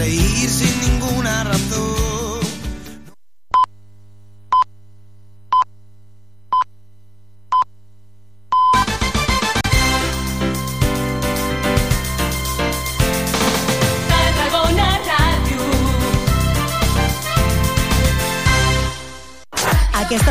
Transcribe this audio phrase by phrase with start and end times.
[0.00, 0.89] reír sin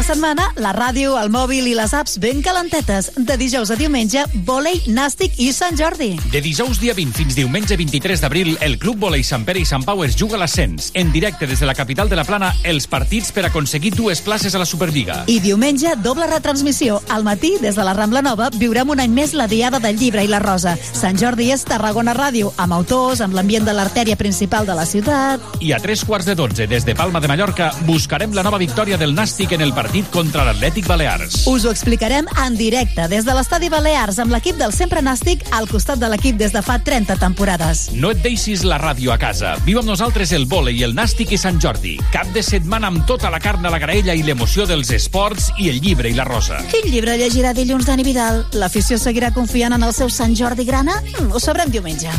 [0.09, 3.11] setmana, la ràdio, el mòbil i les apps ben calentetes.
[3.13, 6.15] De dijous a diumenge, vòlei, nàstic i Sant Jordi.
[6.33, 9.85] De dijous dia 20 fins diumenge 23 d'abril, el Club Volei Sant Pere i Sant
[9.85, 10.89] Pau es juga a l'ascens.
[10.97, 14.55] En directe des de la capital de la Plana, els partits per aconseguir dues places
[14.55, 15.19] a la Superliga.
[15.29, 17.03] I diumenge, doble retransmissió.
[17.09, 20.25] Al matí, des de la Rambla Nova, viurem un any més la Diada del Llibre
[20.25, 20.73] i la Rosa.
[20.89, 25.61] Sant Jordi és Tarragona Ràdio, amb autors, amb l'ambient de l'artèria principal de la ciutat.
[25.61, 28.97] I a tres quarts de dotze, des de Palma de Mallorca, buscarem la nova victòria
[28.97, 31.43] del Nàstic en el partit contra l'Atlètic Balears.
[31.51, 35.67] Us ho explicarem en directe des de l'estadi Balears amb l'equip del Sempre Nàstic al
[35.67, 37.89] costat de l'equip des de fa 30 temporades.
[37.93, 39.55] No et deixis la ràdio a casa.
[39.65, 41.97] Viu amb nosaltres el vòlei, el nàstic i Sant Jordi.
[42.13, 45.69] Cap de setmana amb tota la carn a la graella i l'emoció dels esports i
[45.73, 46.63] el llibre i la rosa.
[46.71, 48.45] Quin llibre llegirà dilluns Dani Vidal?
[48.53, 51.01] L'afició seguirà confiant en el seu Sant Jordi Grana?
[51.19, 52.13] Mm, ho sabrem diumenge.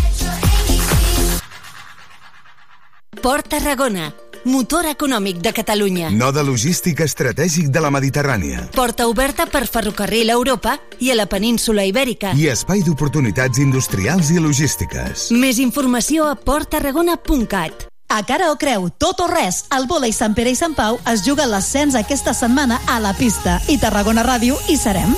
[3.21, 4.07] Port Tarragona,
[4.45, 6.11] motor econòmic de Catalunya.
[6.11, 8.67] Node logístic estratègic de la Mediterrània.
[8.75, 12.35] Porta oberta per ferrocarril a Europa i a la península Ibèrica.
[12.37, 15.31] I espai d'oportunitats industrials i logístiques.
[15.31, 17.87] Més informació a porttarragona.cat.
[18.11, 21.23] A cara o creu, tot o res, el vòlei Sant Pere i Sant Pau es
[21.23, 25.15] juga l'ascens aquesta setmana a la pista i Tarragona Ràdio hi serem.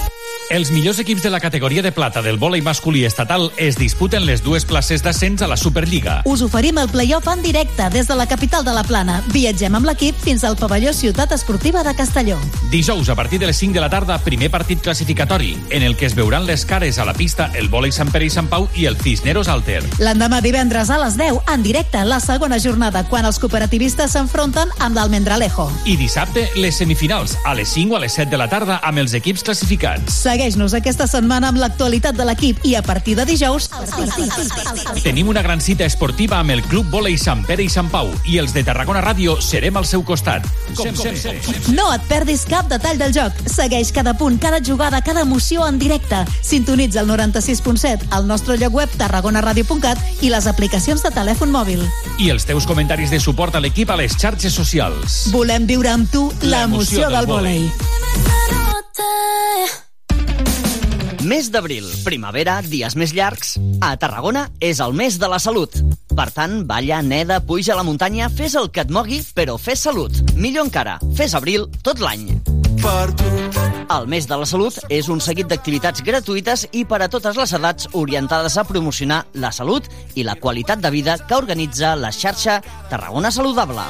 [0.52, 4.42] Els millors equips de la categoria de plata del vòlei masculí estatal es disputen les
[4.44, 6.18] dues places d'ascens a la Superliga.
[6.28, 9.22] Us oferim el play-off en directe des de la capital de la Plana.
[9.32, 12.36] Viatgem amb l'equip fins al pavelló Ciutat Esportiva de Castelló.
[12.68, 16.04] Dijous, a partir de les 5 de la tarda, primer partit classificatori, en el que
[16.04, 18.84] es veuran les cares a la pista el vòlei Sant Pere i Sant Pau i
[18.84, 19.80] el Cisneros Alter.
[20.04, 25.00] L'endemà divendres a les 10, en directe, la segona jornada, quan els cooperativistes s'enfronten amb
[25.00, 25.70] l'Almendralejo.
[25.88, 29.00] I dissabte, les semifinals, a les 5 o a les 7 de la tarda, amb
[29.00, 30.20] els equips classificats.
[30.42, 35.04] Segueix-nos aquesta setmana amb l'actualitat de l'equip i a partir de dijous, els partits.
[35.04, 38.40] Tenim una gran cita esportiva amb el Club Vòlei Sant Pere i Sant Pau i
[38.42, 40.48] els de Tarragona Ràdio serem al seu costat.
[40.74, 41.36] Com sempre.
[41.76, 43.38] No et perdis cap detall del joc.
[43.46, 46.24] Segueix cada punt, cada jugada, cada emoció en directe.
[46.42, 51.86] Sintonitza el 96.7 al nostre lloc web tarragonaradio.cat i les aplicacions de telèfon mòbil.
[52.18, 55.22] I els teus comentaris de suport a l'equip a les xarxes socials.
[55.30, 57.70] Volem viure amb tu l'emoció del vòlei.
[61.22, 63.54] Mes d'abril, primavera, dies més llargs.
[63.84, 65.76] A Tarragona és el mes de la salut.
[66.10, 69.86] Per tant, balla, neda, puja a la muntanya, fes el que et mogui, però fes
[69.86, 70.18] salut.
[70.34, 72.26] Millor encara, fes abril tot l'any.
[72.82, 73.30] Per tu.
[73.92, 77.52] El mes de la salut és un seguit d'activitats gratuïtes i per a totes les
[77.58, 82.62] edats orientades a promocionar la salut i la qualitat de vida que organitza la xarxa
[82.88, 83.84] Tarragona Saludable.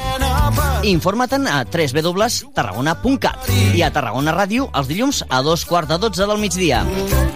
[0.90, 6.42] Informa't-en a www.tarragona.cat i a Tarragona Ràdio els dilluns a dos quarts de dotze del
[6.42, 6.82] migdia.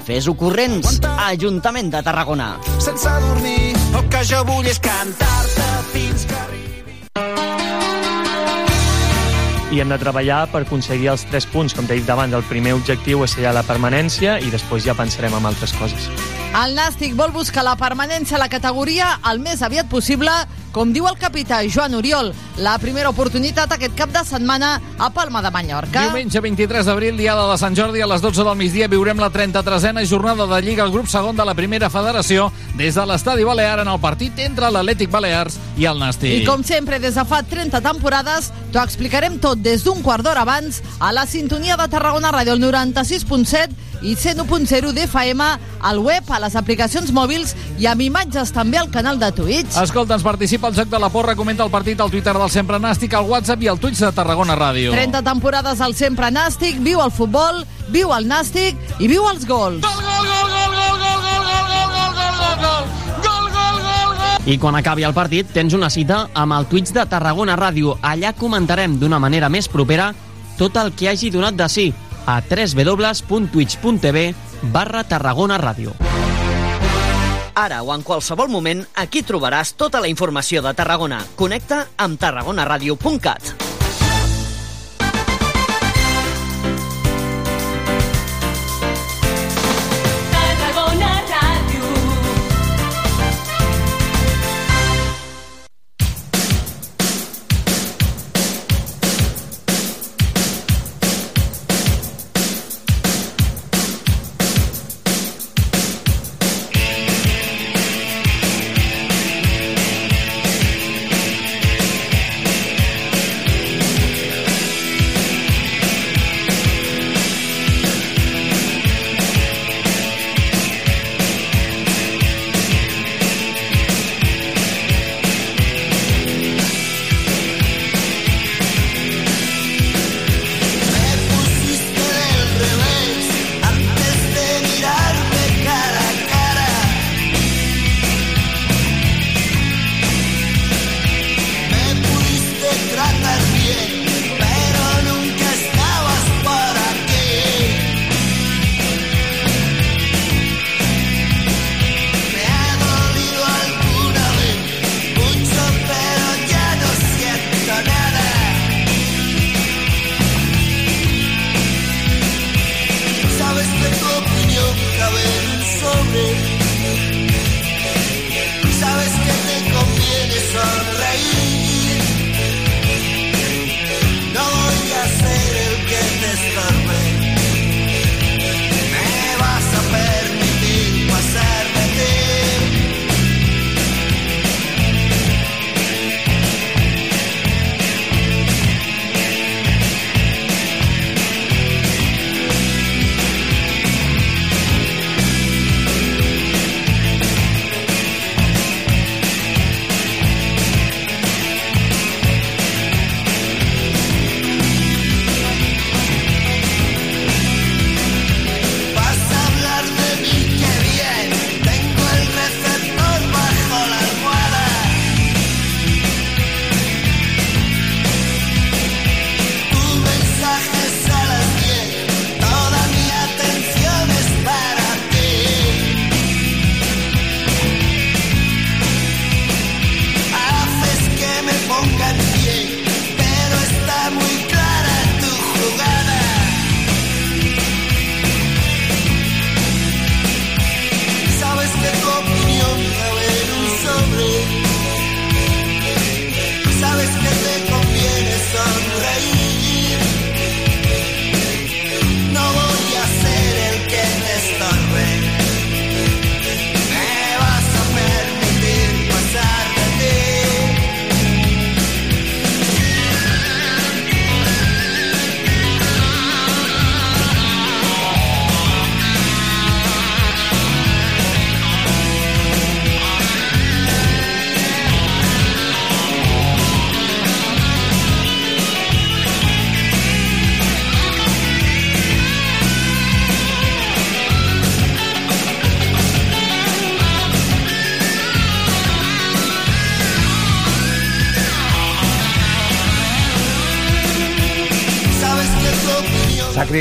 [0.08, 2.56] Fes-ho corrents, Ajuntament de Tarragona.
[2.82, 7.65] Sense dormir, el que jo vull és cantar-te fins que arribi.
[9.72, 11.74] I hem de treballar per aconseguir els tres punts.
[11.74, 15.34] Com t'he dit abans, el primer objectiu és ser la permanència i després ja pensarem
[15.34, 16.10] en altres coses.
[16.56, 20.32] El Nàstic vol buscar la permanència a la categoria el més aviat possible,
[20.76, 22.34] com diu el capità Joan Oriol.
[22.60, 26.02] La primera oportunitat aquest cap de setmana a Palma de Mallorca.
[26.10, 30.04] Diumenge 23 d'abril, diada de Sant Jordi, a les 12 del migdia viurem la 33a
[30.04, 33.88] jornada de Lliga al grup segon de la primera federació des de l'estadi Balear en
[33.88, 36.42] el partit entre l'Atlètic Balears i el Nàstic.
[36.42, 40.44] I com sempre, des de fa 30 temporades, t'ho explicarem tot des d'un quart d'hora
[40.44, 45.42] abans a la sintonia de Tarragona Ràdio, el 96.7 i 101.0 d'FM,
[45.80, 49.76] al web, a les aplicacions mòbils i amb imatges també al canal de Twitch.
[49.80, 52.78] Escolta, ens participa al Joc de la Porra, comenta el partit al Twitter del Sempre
[52.82, 54.90] Nàstic, al WhatsApp i al Twitch de Tarragona Ràdio.
[54.92, 57.62] 30 temporades al Sempre Nàstic, viu el futbol,
[57.94, 59.86] viu el Nàstic i viu els gols.
[64.46, 67.98] I quan acabi el partit tens una cita amb el Twitch de Tarragona Ràdio.
[68.02, 70.12] Allà comentarem d'una manera més propera
[70.58, 71.92] tot el que hagi donat de sí
[72.26, 74.28] a www.twitch.tv
[74.72, 76.05] barra Tarragona Ràdio.
[77.56, 81.22] Ara o en qualsevol moment, aquí trobaràs tota la informació de Tarragona.
[81.40, 83.65] Connecta amb tarragonaradio.cat.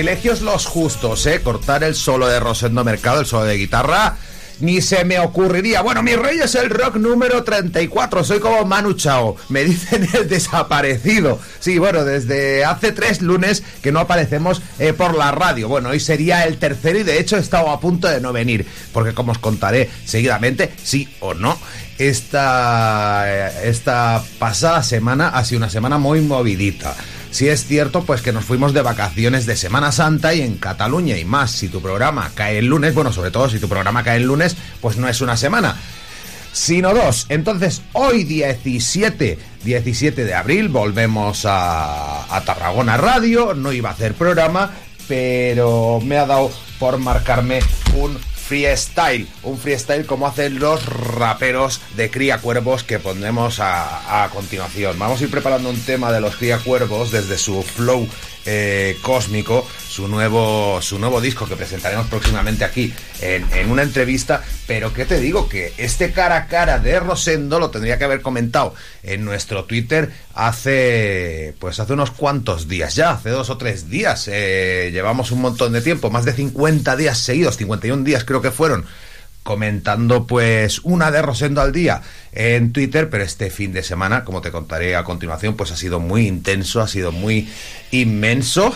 [0.06, 1.42] Sacrilegios los justos, ¿eh?
[1.42, 4.18] Cortar el solo de Rosendo Mercado, el solo de guitarra.
[4.60, 5.82] Ni se me ocurriría.
[5.82, 8.24] Bueno, mi rey es el rock número 34.
[8.24, 9.36] Soy como Manu Chao.
[9.50, 11.40] Me dicen el desaparecido.
[11.60, 15.70] Sí, bueno, desde hace tres lunes que no aparecemos eh, por la radio.
[15.70, 18.68] Bueno, hoy sería el tercero y de hecho he estado a punto de no venir.
[18.94, 21.58] Porque como os contaré seguidamente, sí o no,
[21.98, 26.96] esta, eh, esta pasada semana ha sido una semana muy movidita.
[27.36, 31.18] Si es cierto, pues que nos fuimos de vacaciones de Semana Santa y en Cataluña
[31.18, 34.16] y más, si tu programa cae el lunes, bueno, sobre todo si tu programa cae
[34.16, 35.76] el lunes, pues no es una semana,
[36.54, 37.26] sino dos.
[37.28, 44.14] Entonces, hoy 17, 17 de abril, volvemos a, a Tarragona Radio, no iba a hacer
[44.14, 44.72] programa,
[45.10, 46.50] pero me ha dado
[46.80, 47.60] por marcarme
[47.98, 55.00] un freestyle, un freestyle como hacen los raperos de Cría Cuervos que pondremos a, continuación.
[55.00, 58.08] Vamos a ir preparando un tema de los Cría Cuervos desde su flow
[58.46, 64.44] eh, cósmico, su nuevo, su nuevo disco que presentaremos próximamente aquí en, en una entrevista.
[64.68, 68.22] Pero que te digo que este cara a cara de Rosendo lo tendría que haber
[68.22, 68.74] comentado
[69.04, 74.30] en nuestro Twitter hace pues hace unos cuantos días ya, hace dos o tres días.
[74.32, 78.52] Eh, llevamos un montón de tiempo, más de 50 días seguidos, 51 días creo que
[78.52, 78.86] fueron
[79.46, 82.02] comentando pues una de Rosendo al día
[82.34, 86.00] en Twitter, pero este fin de semana, como te contaré a continuación, pues ha sido
[86.00, 87.48] muy intenso, ha sido muy
[87.92, 88.76] inmenso,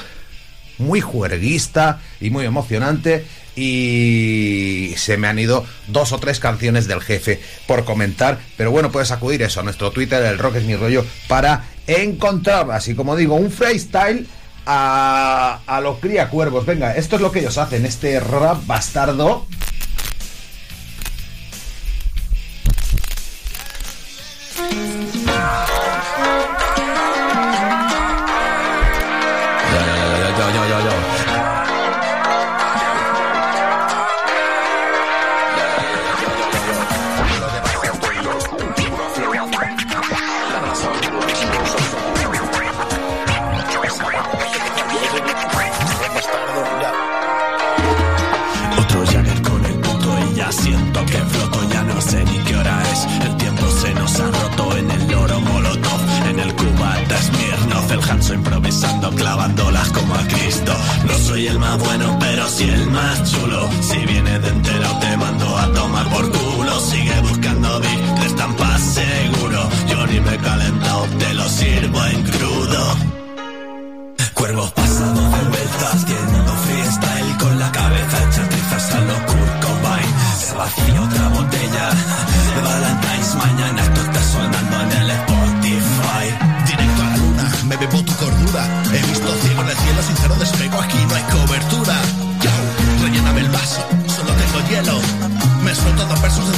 [0.77, 7.01] muy juerguista y muy emocionante y se me han ido dos o tres canciones del
[7.01, 10.75] jefe por comentar, pero bueno, puedes acudir eso a nuestro Twitter, el rock es mi
[10.75, 14.27] rollo, para encontrar, así como digo, un freestyle
[14.67, 16.67] a, a los cría cuervos.
[16.67, 19.47] Venga, esto es lo que ellos hacen, este rap bastardo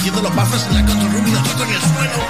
[0.01, 2.21] enciendo los bafos en la control room y en el suelo.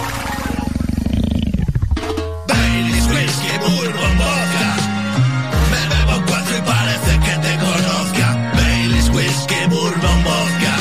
[2.45, 4.67] Baileys, whisky, bourbon, vodka.
[5.71, 8.51] Me bebo cuatro y parece que te conozca.
[8.55, 10.75] Baileys, whisky, bourbon, vodka.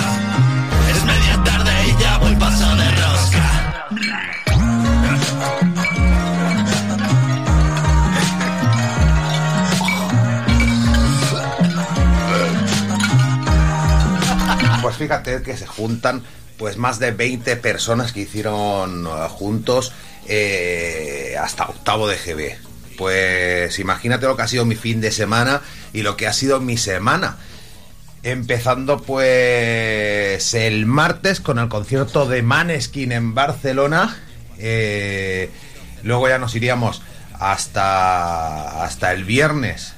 [0.91, 3.47] Es media tarde y ya voy paso de rosca.
[14.83, 16.25] Pues fíjate que se juntan
[16.61, 19.95] pues más de 20 personas que hicieron eh, juntos
[20.29, 22.59] eh, hasta octavo de GB.
[22.99, 25.63] Pues imagínate lo que ha sido mi fin de semana
[25.95, 27.39] y lo que ha sido mi semana.
[28.23, 34.19] Empezando pues el martes con el concierto de Maneskin en Barcelona.
[34.59, 35.49] Eh,
[36.03, 37.01] luego ya nos iríamos
[37.33, 39.95] hasta, hasta el viernes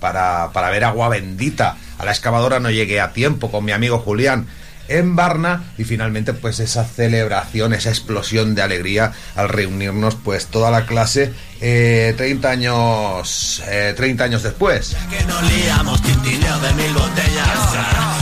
[0.00, 1.76] para, para ver Agua Bendita.
[1.98, 4.48] A la excavadora no llegué a tiempo con mi amigo Julián
[4.90, 10.70] en Varna y finalmente pues esa celebración, esa explosión de alegría al reunirnos pues toda
[10.70, 14.96] la clase eh, 30 años eh, 30 años después.
[15.10, 17.74] Que nos liamos, tintineo de mil botellas.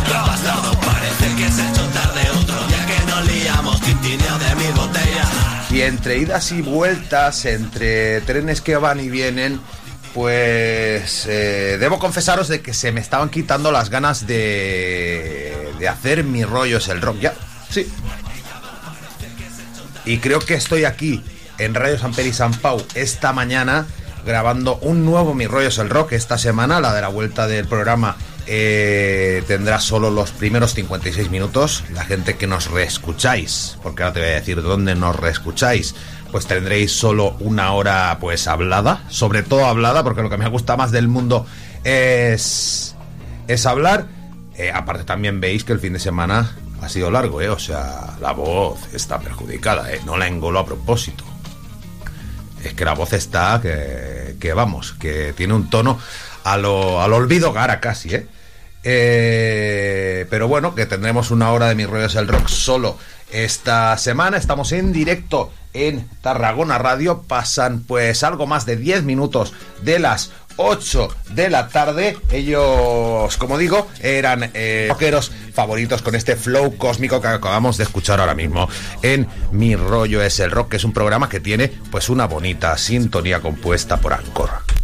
[0.08, 2.56] Lo bastardo parece que se ha hecho tarde otro.
[2.68, 5.28] Ya que nos liamos, tintineo de mil botellas.
[5.70, 9.60] Y entre idas y vueltas, entre trenes que van y vienen,
[10.14, 16.24] pues eh, debo confesaros de que se me estaban quitando las ganas de, de hacer
[16.24, 17.18] mi rollo es el rock.
[17.20, 17.34] Ya,
[17.70, 17.90] sí.
[20.04, 21.22] Y creo que estoy aquí
[21.58, 23.86] en Radio San Peri San Pau esta mañana
[24.24, 27.66] grabando un nuevo Mi rollo es el rock esta semana, la de la vuelta del
[27.66, 28.16] programa
[28.50, 31.84] eh, tendrá solo los primeros 56 minutos.
[31.92, 35.94] La gente que nos reescucháis, porque ahora te voy a decir dónde nos reescucháis,
[36.30, 40.76] pues tendréis solo una hora pues hablada, sobre todo hablada, porque lo que me gusta
[40.76, 41.46] más del mundo
[41.84, 42.94] es,
[43.46, 44.06] es hablar.
[44.56, 47.48] Eh, aparte también veis que el fin de semana ha sido largo, ¿eh?
[47.48, 50.00] o sea, la voz está perjudicada, ¿eh?
[50.04, 51.24] no la engolo a propósito.
[52.62, 55.98] Es que la voz está que, que vamos, que tiene un tono
[56.44, 58.26] a lo, al olvido gara casi, ¿eh?
[58.90, 62.96] Eh, pero bueno, que tendremos una hora de mis rollos el rock solo
[63.30, 64.38] esta semana.
[64.38, 67.22] Estamos en directo en Tarragona Radio.
[67.28, 69.52] Pasan pues algo más de 10 minutos
[69.82, 72.16] de las 8 de la tarde.
[72.32, 78.20] Ellos, como digo, eran eh, rockeros favoritos con este flow cósmico que acabamos de escuchar
[78.20, 78.70] ahora mismo
[79.02, 82.78] en Mi Rollo es el Rock, que es un programa que tiene pues una bonita
[82.78, 84.77] sintonía compuesta por Anchor.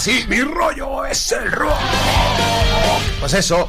[0.00, 0.08] Más da?
[0.08, 0.20] ¿Qué más da?
[0.20, 1.78] Sí, mi rollo es el rock.
[3.20, 3.68] Pues eso.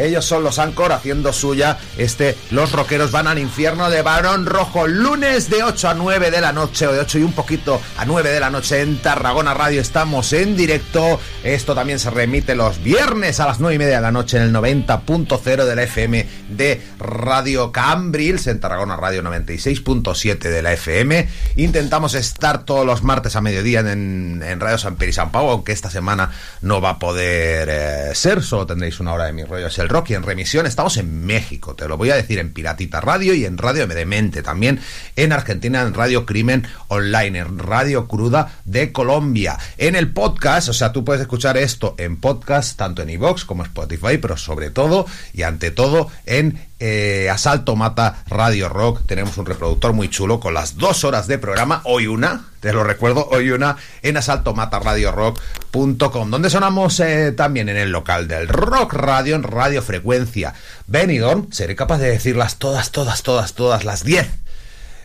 [0.00, 4.86] Ellos son los Anchor haciendo suya este Los Rockeros van al infierno de Barón Rojo.
[4.86, 8.04] Lunes de 8 a 9 de la noche o de 8 y un poquito a
[8.06, 9.80] 9 de la noche en Tarragona Radio.
[9.80, 11.20] Estamos en directo.
[11.44, 14.44] Esto también se remite los viernes a las 9 y media de la noche en
[14.44, 21.28] el 90.0 de la FM de Radio Cambrils en Tarragona Radio 96.7 de la FM.
[21.56, 25.50] Intentamos estar todos los martes a mediodía en, en Radio San Peri y San Pau,
[25.50, 26.30] aunque esta semana
[26.62, 28.42] no va a poder eh, ser.
[28.42, 31.26] Solo tendréis una hora de mi rollo es el rock y en remisión estamos en
[31.26, 31.74] México.
[31.74, 34.42] Te lo voy a decir en Piratita Radio y en Radio Medemente.
[34.42, 34.80] También
[35.16, 39.58] en Argentina en Radio Crimen Online, en Radio Cruda de Colombia.
[39.76, 43.64] En el podcast, o sea, tú puedes escuchar esto en podcast, tanto en iVoox como
[43.64, 49.02] Spotify, pero sobre todo y ante todo en eh, Asalto Mata Radio Rock.
[49.06, 51.82] Tenemos un reproductor muy chulo con las dos horas de programa.
[51.84, 57.92] Hoy una, te lo recuerdo, hoy una en asaltomataradiorock.com, donde sonamos eh, también en el
[57.92, 60.54] local del Rock Radio, en Radio Frecuencia
[60.86, 61.52] Benidorm.
[61.52, 64.26] Seré capaz de decirlas todas, todas, todas, todas las 10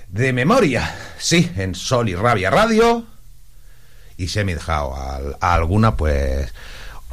[0.08, 0.96] de memoria.
[1.20, 3.05] Sí, en Sol y Rabia Radio.
[4.17, 6.53] Y dejado a, a alguna, pues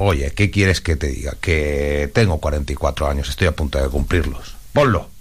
[0.05, 1.33] Oye, ¿qué quieres que te diga?
[1.39, 4.57] Que tengo 44 años, estoy a punto de cumplirlos.
[4.73, 5.12] Ponlo.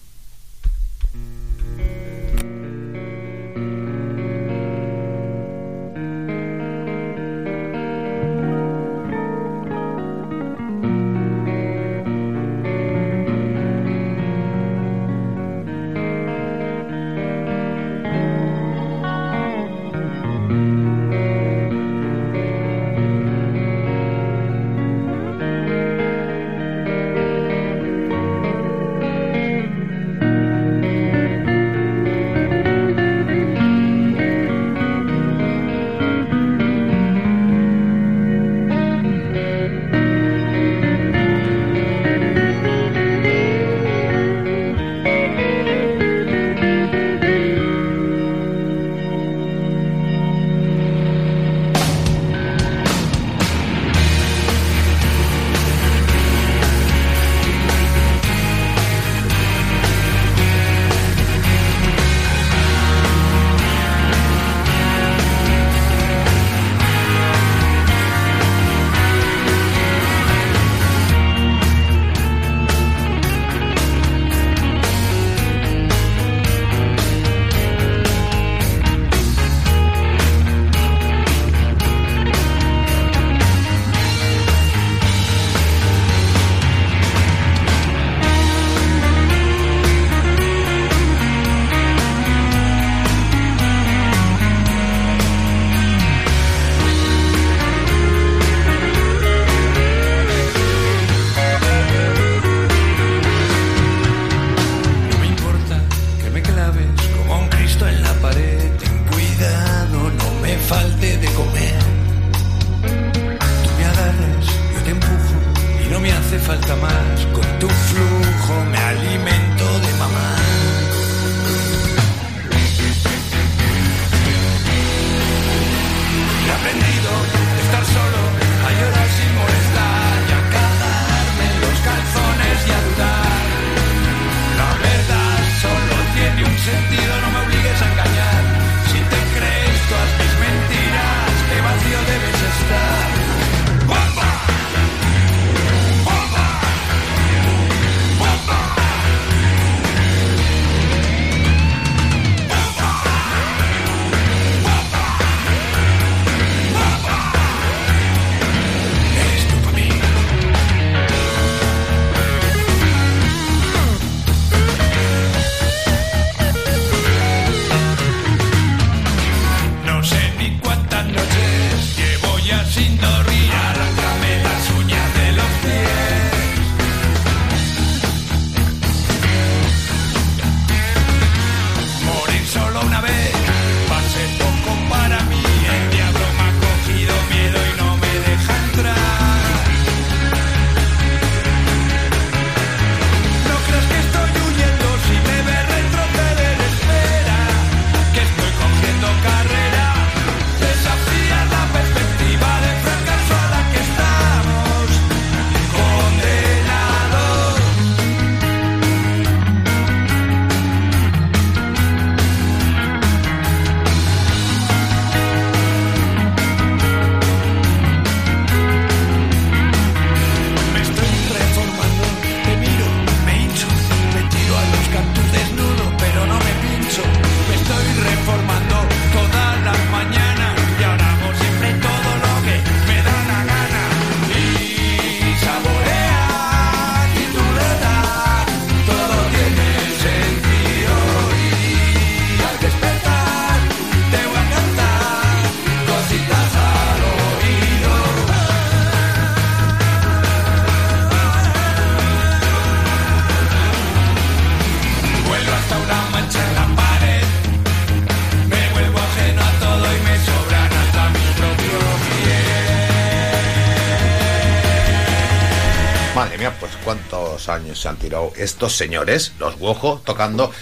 [266.85, 270.52] ¿Cuántos años se han tirado estos señores, los Wojo, tocando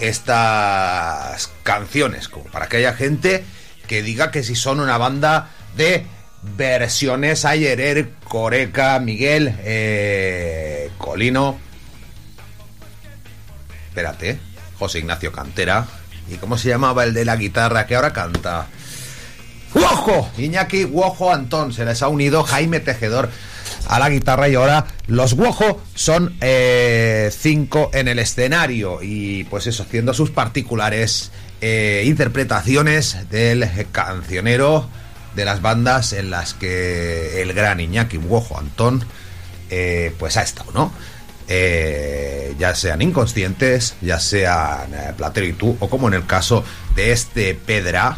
[0.00, 2.28] estas canciones?
[2.28, 3.44] Como para que haya gente
[3.86, 6.06] que diga que si son una banda de
[6.42, 11.58] versiones Ayerer, Coreca, Miguel, eh, Colino.
[13.88, 14.38] Espérate,
[14.78, 15.86] José Ignacio Cantera.
[16.28, 18.66] ¿Y cómo se llamaba el de la guitarra que ahora canta?
[19.74, 20.30] ¡Wojo!
[20.38, 21.72] Iñaki Wojo Antón.
[21.72, 23.28] Se les ha unido Jaime Tejedor
[23.88, 29.66] a la guitarra y ahora los Wojo son eh, cinco en el escenario y pues
[29.66, 34.88] eso, haciendo sus particulares eh, interpretaciones del cancionero
[35.34, 39.04] de las bandas en las que el gran Iñaki Wojo Antón
[39.70, 40.92] eh, pues ha estado, ¿no?
[41.46, 47.54] Ya sean inconscientes, ya sean Platero y tú, o como en el caso de este
[47.54, 48.16] Pedra.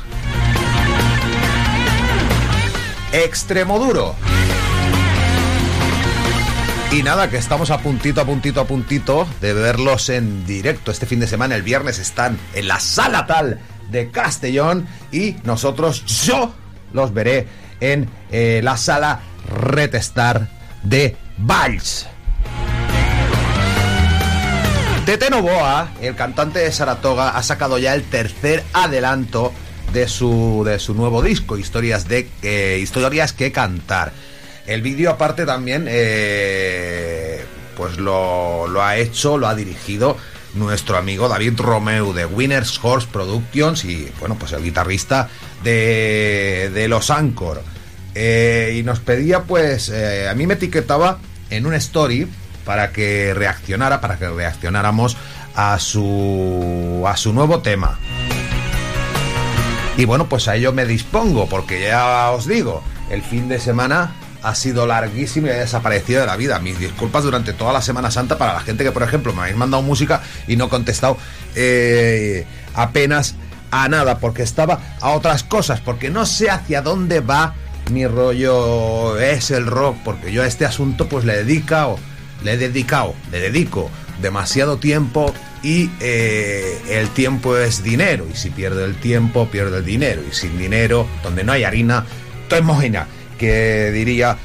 [3.12, 4.14] Extremo duro.
[6.92, 10.90] Y nada, que estamos a puntito, a puntito, a puntito de verlos en directo.
[10.90, 13.58] Este fin de semana, el viernes, están en la sala tal
[13.90, 16.54] de Castellón y nosotros, yo,
[16.92, 17.48] los veré
[17.80, 20.48] en eh, la sala Retestar
[20.82, 22.06] de Valls.
[25.04, 29.52] Tete Novoa, el cantante de Saratoga, ha sacado ya el tercer adelanto
[29.92, 34.12] de su, de su nuevo disco, Historias, de, historias que cantar.
[34.66, 37.44] El vídeo aparte también eh,
[37.76, 40.16] pues lo, lo ha hecho, lo ha dirigido
[40.54, 45.28] nuestro amigo David Romeu de Winners Horse Productions y bueno pues el guitarrista
[45.62, 47.62] de, de Los Anchor.
[48.14, 51.18] Eh, y nos pedía pues, eh, a mí me etiquetaba
[51.50, 52.26] en una story
[52.64, 55.16] para que reaccionara, para que reaccionáramos
[55.54, 57.98] a su, a su nuevo tema.
[59.98, 64.12] Y bueno, pues a ello me dispongo, porque ya os digo, el fin de semana
[64.46, 66.60] ha sido larguísimo y ha desaparecido de la vida.
[66.60, 69.56] Mis disculpas durante toda la Semana Santa para la gente que, por ejemplo, me habéis
[69.56, 71.18] mandado música y no he contestado
[71.56, 73.34] eh, apenas
[73.72, 77.54] a nada, porque estaba a otras cosas, porque no sé hacia dónde va
[77.90, 81.98] mi rollo es el rock, porque yo a este asunto pues le he dedicado,
[82.44, 83.90] le he dedicado, le dedico
[84.22, 88.26] demasiado tiempo y eh, el tiempo es dinero.
[88.32, 90.22] Y si pierde el tiempo pierde el dinero.
[90.30, 92.04] Y sin dinero donde no hay harina
[92.48, 94.36] todo es mojina que diría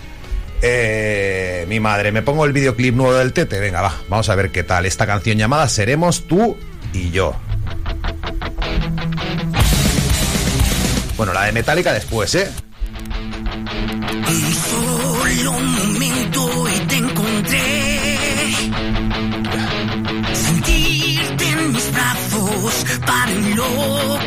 [0.61, 4.51] eh, mi madre me pongo el videoclip nuevo del Tete venga va vamos a ver
[4.51, 6.57] qué tal esta canción llamada seremos tú
[6.93, 7.35] y yo
[11.17, 12.49] bueno la de Metallica después eh
[15.47, 15.81] Un.
[20.33, 24.20] Sentirte en mis brazos para enloquecer.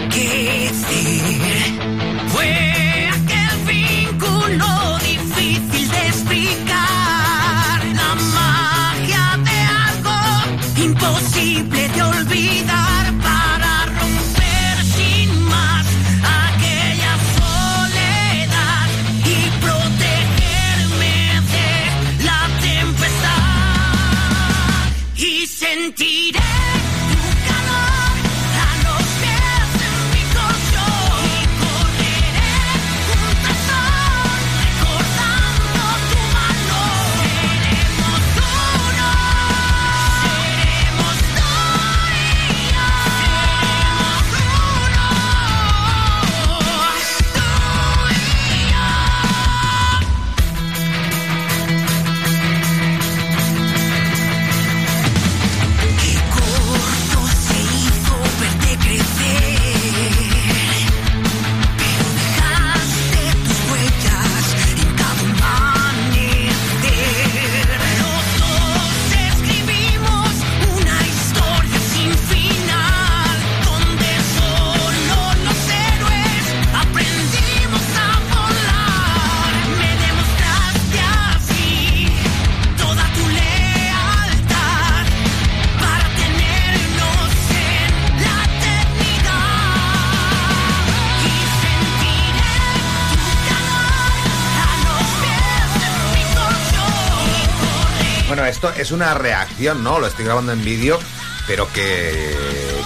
[98.84, 99.98] Es una reacción, ¿no?
[99.98, 100.98] Lo estoy grabando en vídeo,
[101.46, 102.36] pero que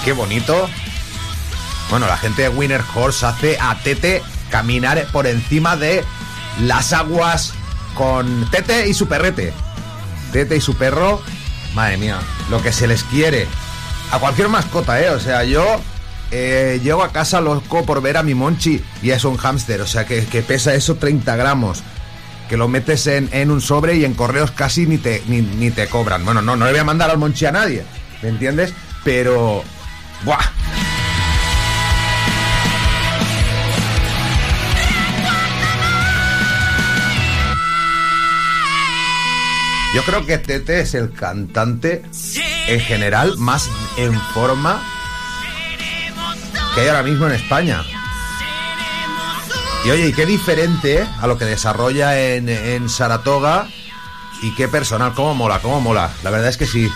[0.04, 0.70] qué bonito.
[1.90, 6.04] Bueno, la gente de Winner Horse hace a Tete caminar por encima de
[6.60, 7.52] las aguas
[7.96, 9.52] con Tete y su perrete.
[10.32, 11.20] Tete y su perro,
[11.74, 13.48] madre mía, lo que se les quiere.
[14.12, 15.10] A cualquier mascota, ¿eh?
[15.10, 15.80] O sea, yo
[16.30, 19.86] eh, llego a casa loco por ver a mi Monchi y es un hámster, o
[19.88, 21.82] sea, que, que pesa eso 30 gramos.
[22.48, 25.70] Que lo metes en, en un sobre y en correos casi ni te, ni, ni
[25.70, 26.24] te cobran.
[26.24, 27.84] Bueno, no, no le voy a mandar al Monchi a nadie,
[28.22, 28.72] ¿me entiendes?
[29.04, 29.62] Pero...
[30.24, 30.38] ¡Buah!
[39.94, 42.02] Yo creo que Tete es el cantante
[42.68, 44.82] en general más en forma
[46.74, 47.82] que hay ahora mismo en España.
[49.84, 53.68] Y oye, y qué diferente a lo que desarrolla en, en Saratoga
[54.42, 56.10] y qué personal, cómo mola, cómo mola.
[56.22, 56.90] La verdad es que sí.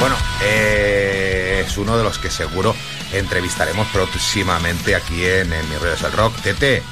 [0.00, 2.74] Bueno, eh, es uno de los que seguro
[3.12, 6.34] entrevistaremos próximamente aquí en, en Mi Rollo es el Rock.
[6.42, 6.82] Tete,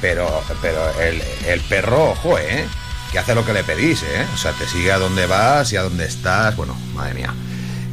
[0.00, 2.66] pero, pero el, el perro, ojo, ¿eh?
[3.12, 4.26] Que hace lo que le pedís, ¿eh?
[4.34, 6.56] O sea, te sigue a donde vas y a dónde estás.
[6.56, 7.34] Bueno, madre mía.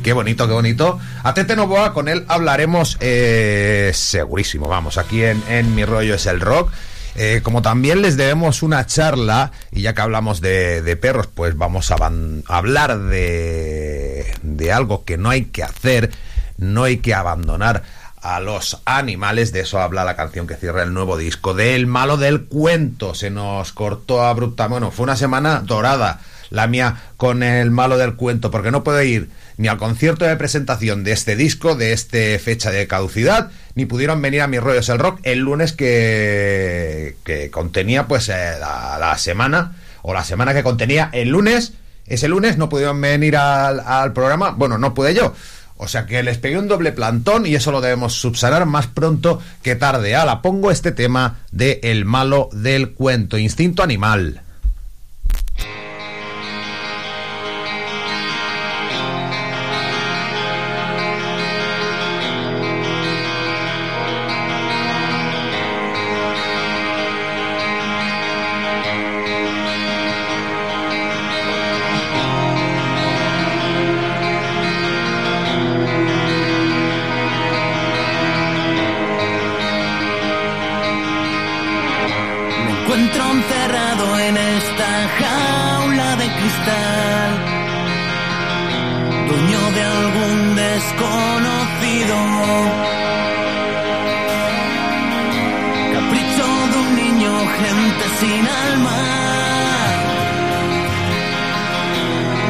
[0.01, 0.97] Qué bonito, qué bonito.
[1.23, 4.69] A Tete Novoa, con él hablaremos eh, segurísimo.
[4.69, 6.71] Vamos, aquí en, en Mi Rollo es el Rock.
[7.15, 11.58] Eh, como también les debemos una charla, y ya que hablamos de, de perros, pues
[11.58, 16.12] vamos a, aban- a hablar de, de algo que no hay que hacer,
[16.58, 17.84] no hay que abandonar
[18.21, 19.51] a los animales.
[19.51, 21.53] De eso habla la canción que cierra el nuevo disco.
[21.53, 23.15] Del malo del cuento.
[23.15, 24.79] Se nos cortó abruptamente.
[24.79, 29.01] Bueno, fue una semana dorada la mía con el malo del cuento, porque no puedo
[29.01, 33.86] ir ni al concierto de presentación de este disco, de este fecha de caducidad, ni
[33.86, 38.97] pudieron venir a mis rollos el rock el lunes que, que contenía pues eh, la,
[38.99, 41.73] la semana, o la semana que contenía el lunes,
[42.05, 45.34] ese lunes no pudieron venir al, al programa, bueno, no pude yo.
[45.81, 49.39] O sea que les pegué un doble plantón y eso lo debemos subsanar más pronto
[49.63, 50.13] que tarde.
[50.13, 54.41] Ala, pongo este tema de El malo del cuento, instinto animal.
[95.93, 98.98] Capricho de un niño, gente sin alma.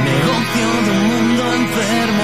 [0.09, 2.18] Negocio de un mundo enfermo.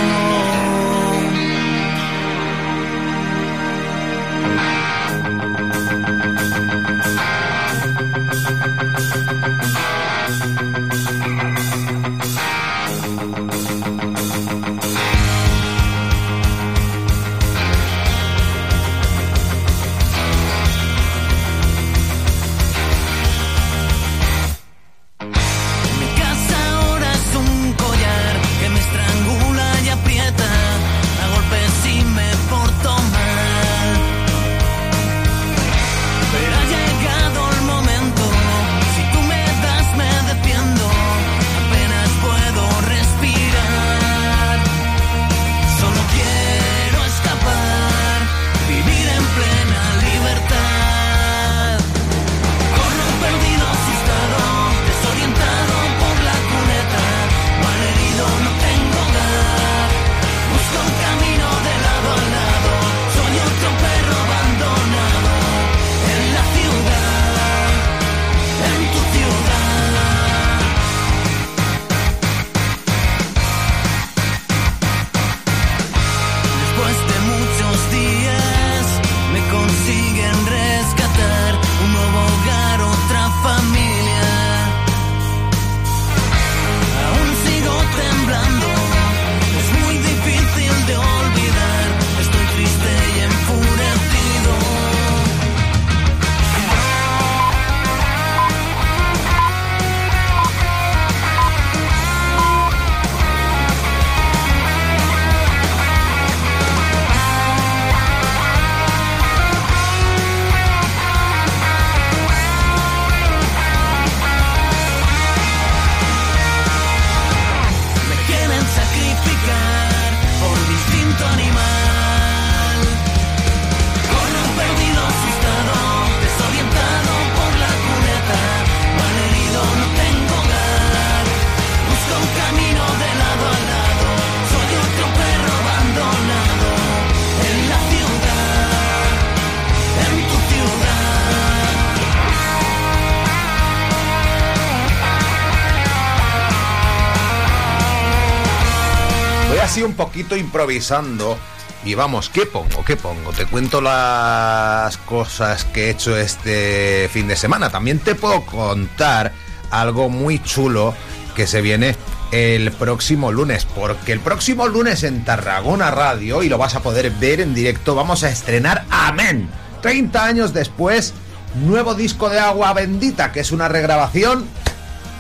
[150.36, 151.38] Improvisando.
[151.84, 152.84] Y vamos, ¿qué pongo?
[152.84, 153.32] ¿Qué pongo?
[153.32, 157.69] Te cuento las cosas que he hecho este fin de semana.
[157.69, 159.34] También te puedo contar
[159.69, 160.95] algo muy chulo
[161.36, 161.95] que se viene
[162.32, 167.12] el próximo lunes, porque el próximo lunes en Tarragona Radio, y lo vas a poder
[167.12, 169.48] ver en directo, vamos a estrenar Amén.
[169.82, 171.13] 30 años después,
[171.54, 174.48] nuevo disco de Agua Bendita, que es una regrabación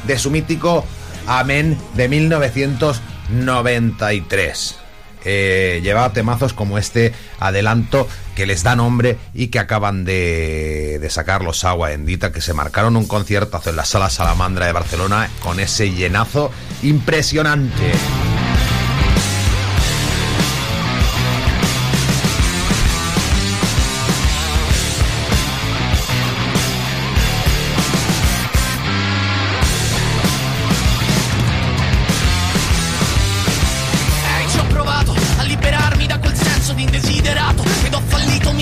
[0.07, 0.83] de su mítico
[1.27, 4.84] Amén de 1993.
[5.25, 11.09] Eh, lleva temazos como este adelanto que les da nombre y que acaban de, de
[11.09, 15.29] sacar los Agua Bendita, que se marcaron un conciertazo en la Sala Salamandra de Barcelona
[15.41, 16.51] con ese llenazo
[16.83, 17.91] impresionante.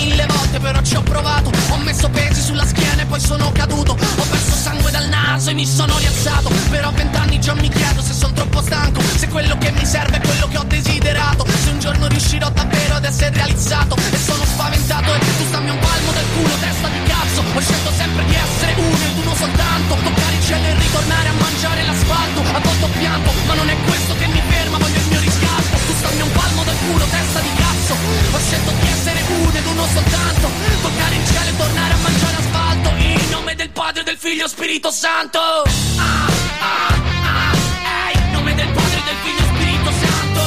[0.04, 1.50] Mille volte, però ci ho provato.
[1.70, 3.92] Ho messo pesi sulla schiena e poi sono caduto.
[3.92, 6.50] Ho perso sangue dal naso e mi sono rialzato.
[6.70, 9.00] Però a vent'anni già mi chiedo se sono troppo stanco.
[9.00, 11.46] Se quello che mi serve è quello che ho desiderato.
[11.46, 13.96] Se un giorno riuscirò davvero ad essere realizzato.
[13.96, 17.40] E sono spaventato e tu stammi un palmo del culo, testa di cazzo.
[17.54, 19.94] Ho scelto sempre di essere uno ed uno soltanto.
[19.94, 22.40] Toccare il cielo e ritornare a mangiare l'asfalto.
[22.40, 25.76] A volte ho pianto, ma non è questo che mi ferma Voglio il mio riscatto.
[25.86, 29.66] Tu stammi un palmo del culo, testa di cazzo Ho scelto di essere uno ed
[29.66, 30.48] uno soltanto
[30.80, 32.88] Toccare il cielo e tornare a mangiare asfalto.
[32.96, 35.38] In nome del Padre, del Figlio, Spirito Santo.
[35.38, 36.26] Ah,
[36.60, 36.94] ah,
[37.24, 40.40] ah, ehi, in nome del Padre, del Figlio, Spirito Santo.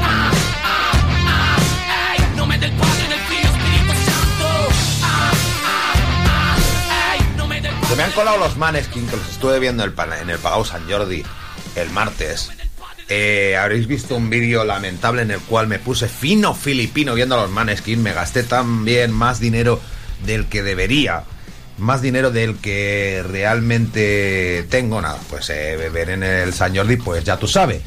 [0.00, 0.30] Ah,
[0.62, 0.90] ah,
[1.26, 4.72] ah, ehi, in nome del Padre, del Figlio, Spirito Santo.
[5.00, 5.30] Ah,
[5.64, 6.56] ah,
[6.88, 9.84] ah, ehi, in nome del Se me han colado los Maneskin que los estuve viendo
[9.84, 11.22] en el, en el Palau San Jordi
[11.76, 12.50] el martes.
[13.08, 17.42] Eh, habréis visto un vídeo lamentable en el cual me puse fino filipino viendo a
[17.42, 18.02] los Maneskin.
[18.02, 19.80] Me gasté también más dinero
[20.26, 21.22] del que debería.
[21.78, 25.00] Más dinero del que realmente tengo.
[25.00, 27.80] Nada, pues eh, beber en el San Jordi, pues ya tú sabes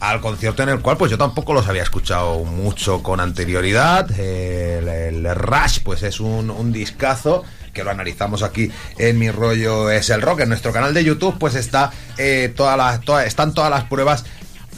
[0.00, 4.10] al concierto en el cual pues yo tampoco los había escuchado mucho con anterioridad.
[4.20, 10.10] El, el Rush pues es un, discazo que lo analizamos aquí en Mi Rollo es
[10.10, 10.40] el Rock.
[10.40, 14.24] En nuestro canal de YouTube pues está eh, todas las, todas- están todas las pruebas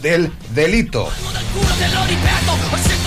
[0.03, 1.09] del delito.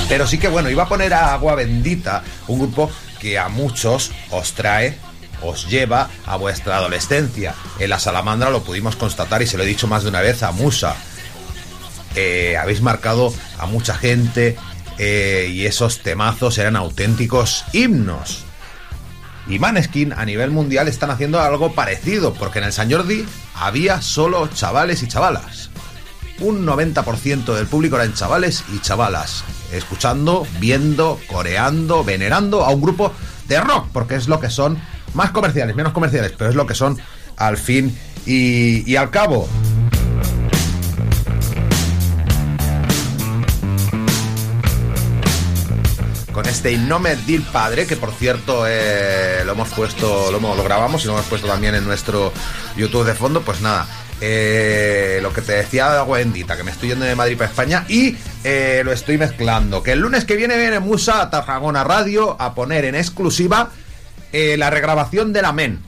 [0.08, 4.12] Pero sí que bueno, iba a poner a Agua Bendita, un grupo que a muchos
[4.32, 4.97] os trae,
[5.41, 7.54] os lleva a vuestra adolescencia.
[7.80, 10.43] En la Salamandra lo pudimos constatar y se lo he dicho más de una vez
[10.43, 10.95] a Musa.
[12.15, 14.58] Eh, habéis marcado a mucha gente
[14.97, 18.45] eh, y esos temazos eran auténticos himnos.
[19.47, 23.25] Y Maneskin a nivel mundial están haciendo algo parecido, porque en el San Jordi
[23.56, 25.69] había solo chavales y chavalas.
[26.41, 33.12] Un 90% del público eran chavales y chavalas, escuchando, viendo, coreando, venerando a un grupo
[33.47, 34.80] de rock, porque es lo que son,
[35.13, 36.97] más comerciales, menos comerciales, pero es lo que son
[37.36, 39.49] al fin y, y al cabo.
[46.40, 50.63] con este no me di padre, que por cierto eh, lo hemos puesto, lo, lo
[50.63, 52.31] grabamos y lo hemos puesto también en nuestro
[52.77, 53.85] YouTube de fondo, pues nada.
[54.22, 58.15] Eh, lo que te decía de que me estoy yendo de Madrid para España y
[58.44, 59.84] eh, lo estoy mezclando.
[59.84, 63.70] Que el lunes que viene viene Musa a Tarragona Radio a poner en exclusiva
[64.32, 65.80] eh, la regrabación del Amén.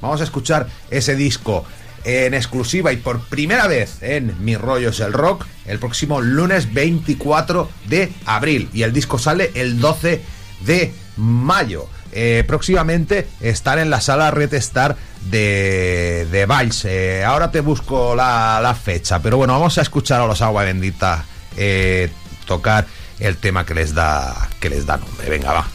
[0.00, 1.64] Vamos a escuchar ese disco
[2.04, 6.72] en exclusiva y por primera vez en Mi Rollo es el Rock el próximo lunes
[6.72, 10.22] 24 de abril y el disco sale el 12
[10.60, 11.88] de mayo.
[12.12, 14.96] Eh, próximamente estar en la sala Red Star
[15.30, 16.84] de, de Valls.
[16.84, 20.64] Eh, ahora te busco la, la fecha, pero bueno, vamos a escuchar a los Agua
[20.64, 21.24] Bendita
[21.56, 22.10] eh,
[22.46, 22.86] tocar
[23.18, 25.28] el tema que les da que les da nombre.
[25.28, 25.66] Venga, va.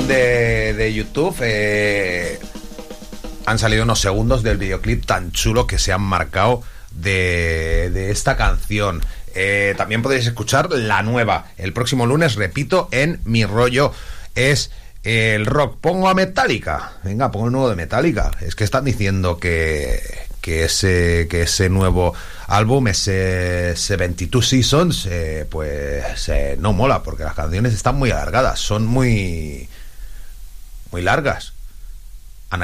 [0.00, 2.38] De, YouTube eh,
[3.44, 6.62] han salido unos segundos del videoclip tan chulo que se han marcado
[6.92, 9.02] de, esta canción.
[9.34, 13.92] Eh, también podéis escuchar la nueva el próximo lunes, repito, en Mi Rollo
[14.34, 14.70] es
[15.02, 15.76] el rock.
[15.78, 16.92] Pongo a Metallica.
[17.04, 18.30] Venga, pongo el nuevo de Metallica.
[18.40, 20.00] Es que están diciendo que,
[20.40, 22.14] que, ese, que ese nuevo
[22.46, 28.10] álbum, ese, ese 22 Seasons, eh, pues eh, no mola, porque las canciones están muy
[28.10, 29.68] alargadas, son muy,
[30.92, 31.54] muy largas,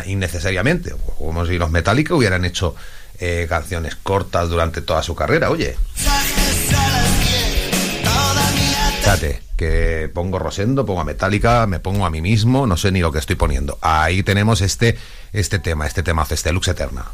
[0.07, 2.76] innecesariamente, como si los Metallica hubieran hecho
[3.18, 5.76] eh, canciones cortas durante toda su carrera, oye.
[9.01, 13.01] Fíjate, que pongo Rosendo, pongo a Metallica, me pongo a mí mismo, no sé ni
[13.01, 13.79] lo que estoy poniendo.
[13.81, 14.99] Ahí tenemos este,
[15.33, 17.07] este tema, este tema, este Lux Eterna.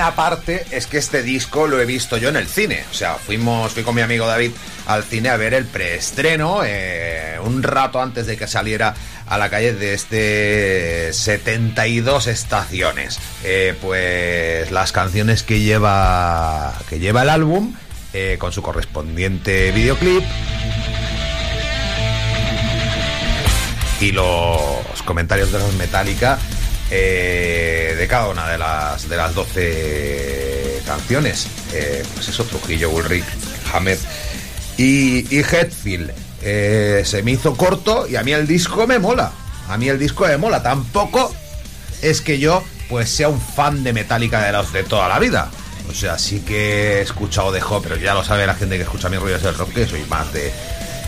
[0.00, 2.84] Luego también aparte es que este disco lo he visto yo en el cine.
[2.90, 4.52] O sea, fuimos, fui con mi amigo David
[4.86, 8.94] al cine a ver el preestreno eh, un rato antes de que saliera
[9.26, 13.18] a la calle de este 72 estaciones.
[13.44, 17.74] Eh, pues las canciones que lleva que lleva el álbum
[18.12, 20.24] eh, con su correspondiente videoclip
[24.00, 26.38] y los comentarios de los Metallica
[26.90, 31.46] eh, de cada una de las de las 12 canciones.
[31.72, 33.24] Eh, pues eso, Trujillo, Ulrich,
[33.72, 33.98] Hamed
[34.76, 36.12] y, y Hetfield.
[36.42, 39.32] Eh, se me hizo corto y a mí el disco me mola.
[39.68, 40.62] A mí el disco me mola.
[40.62, 41.32] Tampoco
[42.02, 45.50] es que yo pues sea un fan de Metallica de los de toda la vida.
[45.88, 48.82] O sea, sí que he escuchado de Hop, pero ya lo sabe la gente que
[48.82, 50.52] escucha mis rollos del rock, que soy más de,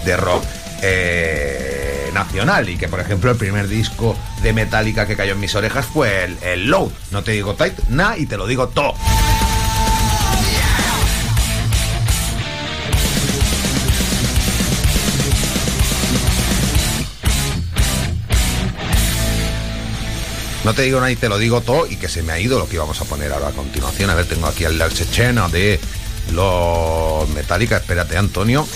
[0.05, 0.45] de rock
[0.83, 2.69] eh, nacional.
[2.69, 6.25] Y que, por ejemplo, el primer disco de Metallica que cayó en mis orejas fue
[6.25, 6.91] el, el Load.
[7.11, 8.95] No te digo tight, nada, y te lo digo todo.
[20.65, 22.59] No te digo nada y te lo digo todo y que se me ha ido
[22.59, 24.11] lo que íbamos a poner ahora a continuación.
[24.11, 25.81] A ver, tengo aquí el Chechena de
[26.31, 27.79] los Metallica.
[27.79, 28.67] Espérate, Antonio.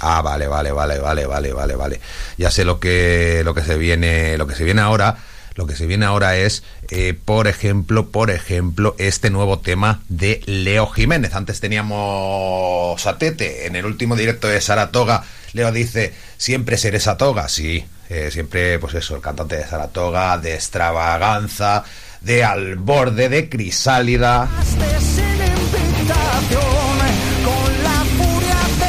[0.00, 2.00] Ah, vale, vale, vale, vale, vale, vale, vale.
[2.36, 5.16] Ya sé lo que lo que se viene, lo que se viene ahora.
[5.58, 10.40] Lo que se viene ahora es, eh, por ejemplo, por ejemplo, este nuevo tema de
[10.46, 11.34] Leo Jiménez.
[11.34, 15.24] Antes teníamos a Tete en el último directo de Saratoga.
[15.54, 17.48] Leo dice, siempre seré Satoga.
[17.48, 21.82] Sí, eh, siempre, pues eso, el cantante de Saratoga, de Extravaganza,
[22.20, 24.48] de Al Borde, de Crisálida.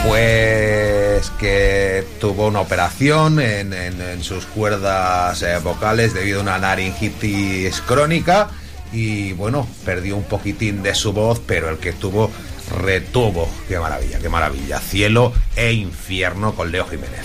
[0.05, 0.79] Pues
[1.30, 7.82] que tuvo una operación en, en- en sus cuerdas eh, vocales debido a una naringitis
[7.82, 8.49] crónica
[8.91, 12.32] y bueno, perdió un poquitín de su voz, pero el que tuvo
[12.82, 13.49] retuvo.
[13.67, 14.80] Qué maravilla, qué maravilla.
[14.80, 17.20] Cielo e infierno con Leo Jiménez.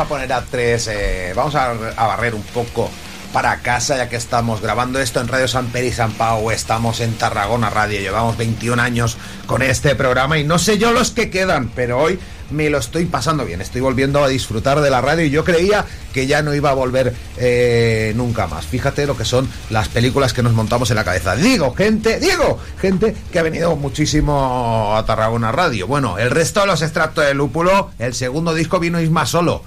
[0.00, 2.90] A poner a tres, eh, vamos a, barrer un poco
[3.32, 7.14] para casa, ya que estamos grabando esto en Radio San Peri San Pau, estamos en
[7.14, 11.70] Tarragona Radio, llevamos 21 años con este programa y no sé yo los que quedan,
[11.74, 12.18] pero hoy
[12.50, 15.84] me lo estoy pasando bien, estoy volviendo a disfrutar de la radio y yo creía
[16.12, 18.66] que ya no iba a volver eh, nunca más.
[18.66, 21.36] Fíjate lo que son las películas que nos montamos en la cabeza.
[21.36, 25.86] Digo, gente, digo, gente que ha venido muchísimo a Tarragona Radio.
[25.86, 29.62] Bueno, el resto de los extractos de lúpulo, el segundo disco vino Isma solo,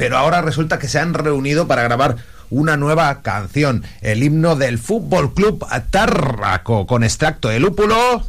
[0.00, 2.16] pero ahora resulta que se han reunido para grabar
[2.48, 8.24] una nueva canción, el himno del Fútbol Club Tarraco, con extracto de lúpulo.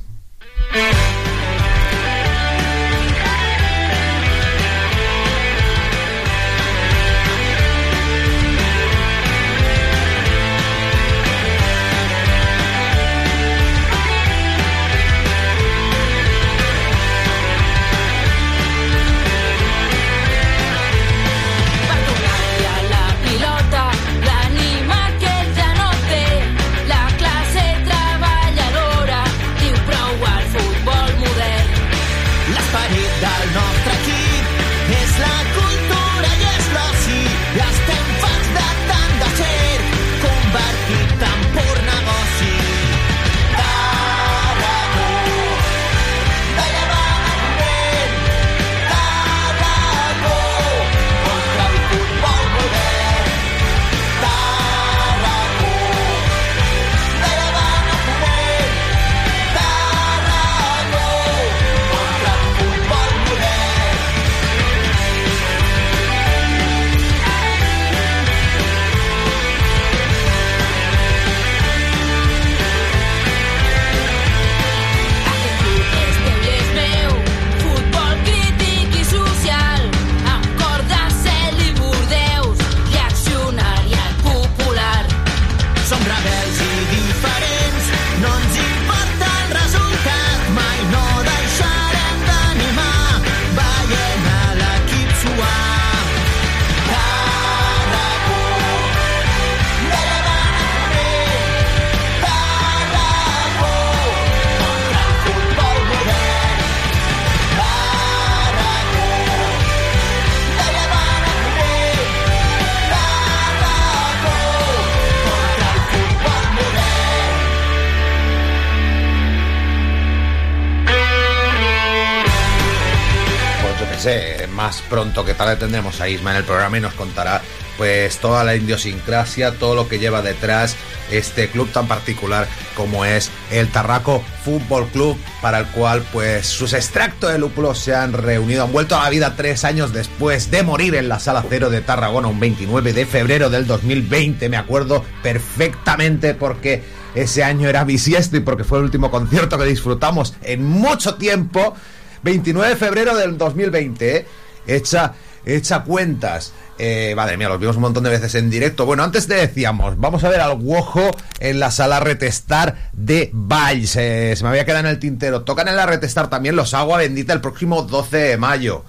[124.91, 127.41] Pronto que tarde tendremos a Isma en el programa y nos contará
[127.77, 130.75] pues toda la idiosincrasia, todo lo que lleva detrás
[131.09, 136.73] este club tan particular como es el Tarraco Fútbol Club, para el cual pues sus
[136.73, 140.61] extractos de lúpulo se han reunido, han vuelto a la vida tres años después de
[140.61, 145.05] morir en la Sala Cero de Tarragona un 29 de febrero del 2020, me acuerdo
[145.23, 146.83] perfectamente porque
[147.15, 151.75] ese año era bisiesto y porque fue el último concierto que disfrutamos en mucho tiempo.
[152.23, 154.25] 29 de febrero del 2020, ¿eh?
[154.67, 155.13] Echa,
[155.45, 156.53] echa cuentas.
[156.83, 158.87] Eh, madre mía, los vimos un montón de veces en directo.
[158.87, 163.95] Bueno, antes te decíamos, vamos a ver al Guojo en la sala Retestar de Valls.
[163.97, 165.43] Eh, se me había quedado en el tintero.
[165.43, 168.83] Tocan en la Retestar también los Agua Bendita el próximo 12 de mayo.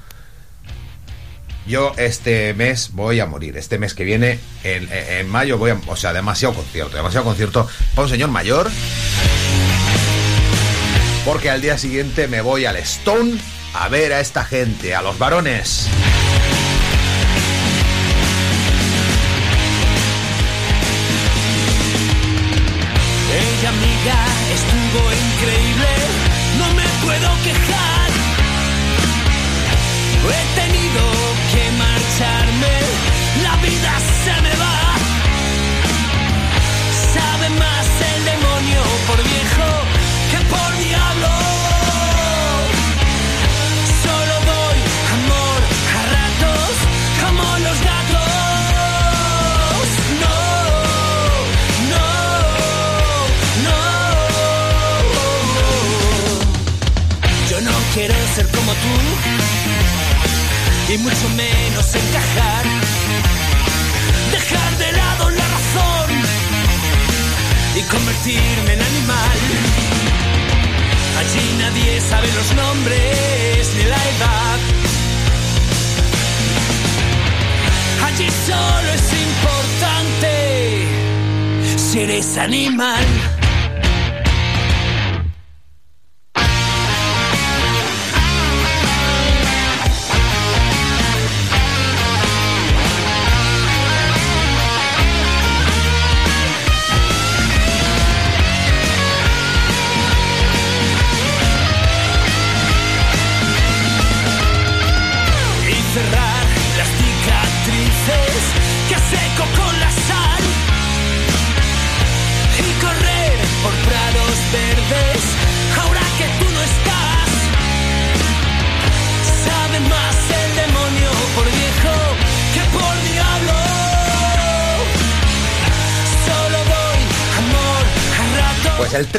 [1.66, 3.56] Yo este mes voy a morir.
[3.56, 5.80] Este mes que viene, en, mayo, voy a.
[5.86, 6.96] O sea, demasiado concierto.
[6.96, 8.70] Demasiado concierto para señor mayor.
[11.24, 13.38] Porque al día siguiente me voy al Stone
[13.74, 15.88] a ver a esta gente, a los varones.
[60.94, 62.64] Y mucho menos encajar.
[64.30, 66.10] Dejar de lado la razón
[67.76, 69.38] y convertirme en animal.
[71.18, 74.58] Allí nadie sabe los nombres ni la edad.
[78.06, 80.86] Allí solo es importante
[81.78, 83.31] si eres animal.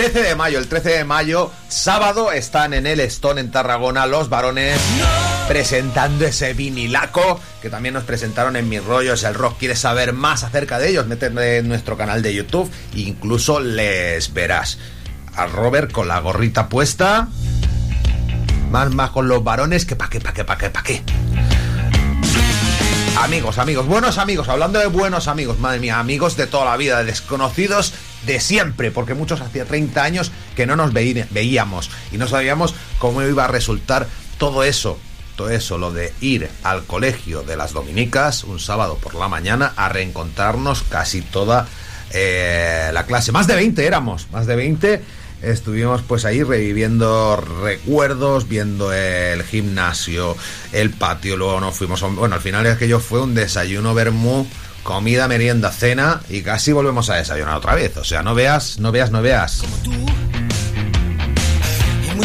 [0.03, 4.27] 13 de mayo, el 13 de mayo, sábado, están en el Stone en Tarragona los
[4.27, 4.77] varones
[5.47, 9.59] presentando ese vinilaco que también nos presentaron en Mis Rollos el Rock.
[9.59, 11.07] ¿Quieres saber más acerca de ellos?
[11.07, 14.77] Métete en nuestro canal de YouTube e incluso les verás.
[15.37, 17.29] A Robert con la gorrita puesta.
[18.71, 21.01] Más, más con los varones que pa' qué, pa' qué, pa' qué, pa' qué.
[23.17, 26.97] Amigos, amigos, buenos amigos, hablando de buenos amigos, madre mía, amigos de toda la vida,
[26.99, 27.93] de desconocidos
[28.25, 32.73] de siempre, porque muchos hacía 30 años que no nos veí- veíamos y no sabíamos
[32.99, 34.07] cómo iba a resultar
[34.39, 34.97] todo eso,
[35.37, 39.73] todo eso, lo de ir al colegio de las dominicas un sábado por la mañana
[39.75, 41.67] a reencontrarnos casi toda
[42.11, 43.31] eh, la clase.
[43.31, 45.03] Más de 20 éramos, más de 20.
[45.43, 50.37] Estuvimos pues ahí reviviendo recuerdos, viendo el gimnasio,
[50.71, 54.47] el patio, luego nos fuimos, a un- bueno, al final aquello fue un desayuno vermú,
[54.83, 57.97] comida, merienda, cena y casi volvemos a desayunar otra vez.
[57.97, 59.63] O sea, no veas, no veas, no veas.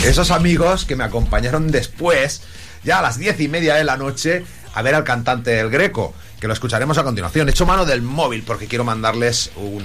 [0.05, 2.43] Esos amigos que me acompañaron después,
[2.85, 4.45] ya a las diez y media de la noche,
[4.75, 7.49] a ver al cantante del Greco, que lo escucharemos a continuación.
[7.49, 9.83] He hecho mano del móvil porque quiero mandarles un,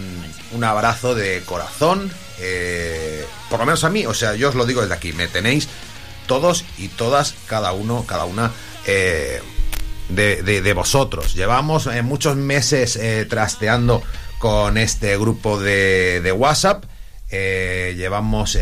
[0.52, 4.66] un abrazo de corazón, eh, por lo menos a mí, o sea, yo os lo
[4.66, 5.68] digo desde aquí, me tenéis
[6.28, 8.52] todos y todas, cada uno, cada una,
[8.86, 9.42] eh,
[10.10, 11.34] de, de- vosotros.
[11.34, 13.00] Llevamos eh, muchos meses
[13.30, 14.04] trasteando
[14.38, 16.84] con este grupo de, de WhatsApp.
[17.32, 18.58] Llevamos,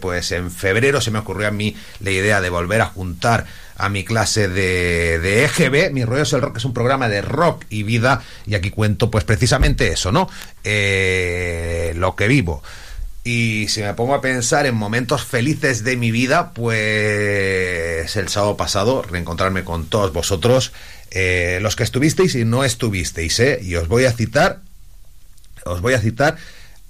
[0.00, 3.46] pues en febrero se me ocurrió a mí la idea de volver a juntar
[3.76, 5.92] a mi clase de, de EGB.
[5.92, 8.22] Mi rollo es el rock, es un programa de rock y vida.
[8.46, 10.28] Y aquí cuento, pues precisamente eso, ¿no?
[10.64, 12.62] Eh, lo que vivo.
[13.26, 18.56] Y si me pongo a pensar en momentos felices de mi vida, pues el sábado
[18.56, 20.72] pasado reencontrarme con todos vosotros,
[21.10, 23.58] eh, los que estuvisteis y no estuvisteis, ¿eh?
[23.60, 24.60] Y os voy a citar,
[25.64, 26.36] os voy a citar,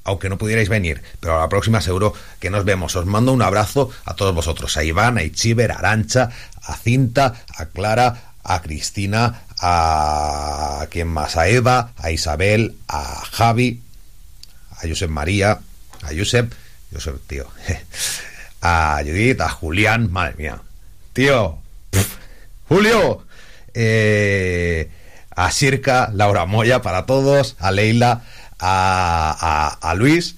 [0.05, 2.95] aunque no pudierais venir, pero a la próxima seguro que nos vemos.
[2.97, 6.29] Os mando un abrazo a todos vosotros, a Iván, a Ichiber, a Arancha,
[6.67, 13.81] a Cinta, a Clara, a Cristina, a quién más, a Eva, a Isabel, a Javi,
[14.71, 15.61] a Josep María,
[16.03, 16.53] a Josep,
[16.93, 17.47] Josep, tío,
[18.63, 20.61] a Judith, a Julián, madre mía,
[21.13, 21.59] tío,
[22.69, 23.25] Julio,
[23.75, 24.91] eh,
[25.35, 28.23] a Sirka, Laura Moya para todos, a Leila,
[28.59, 30.37] a, a- a Luis,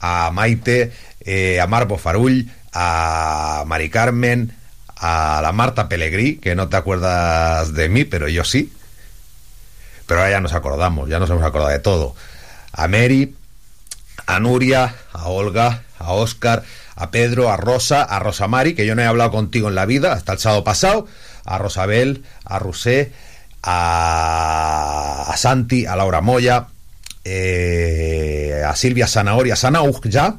[0.00, 4.56] a Maite, eh, a Marbo Farull, a Mari Carmen,
[4.96, 8.72] a la Marta Pellegrí, que no te acuerdas de mí, pero yo sí.
[10.06, 12.14] Pero ahora ya nos acordamos, ya nos hemos acordado de todo.
[12.72, 13.34] A Mary,
[14.26, 16.62] a Nuria, a Olga, a Oscar,
[16.94, 20.12] a Pedro, a Rosa, a Rosamari, que yo no he hablado contigo en la vida
[20.12, 21.06] hasta el sábado pasado,
[21.44, 23.12] a Rosabel, a Rusé,
[23.62, 26.68] a, Santi, a Laura Moya,
[27.24, 30.36] eh, a Silvia Zanahoria, Sanaug ya,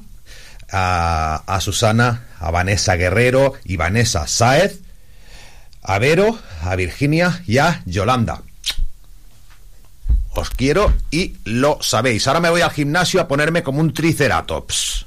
[0.73, 4.79] a, a Susana, a Vanessa Guerrero y Vanessa Saez,
[5.81, 8.41] a Vero, a Virginia y a Yolanda.
[10.35, 12.27] Os quiero y lo sabéis.
[12.27, 15.05] Ahora me voy al gimnasio a ponerme como un triceratops.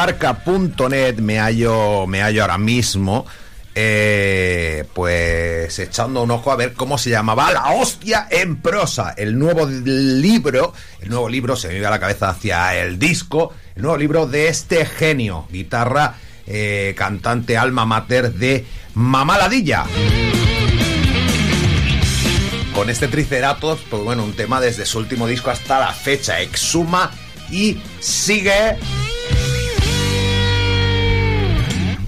[0.00, 3.26] juanabarca.net me hallo, me hallo ahora mismo.
[3.74, 9.38] eh, pues echando un ojo a ver cómo se llamaba La hostia en prosa, el
[9.38, 13.82] nuevo libro, el nuevo libro se me iba a la cabeza hacia el disco, el
[13.82, 16.14] nuevo libro de este genio, guitarra,
[16.46, 19.84] eh, cantante alma mater de Mamaladilla.
[22.74, 27.12] Con este Triceratops, pues bueno, un tema desde su último disco hasta la fecha, exhuma
[27.50, 28.76] y sigue